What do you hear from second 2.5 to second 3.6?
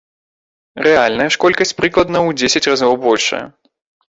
разоў большая.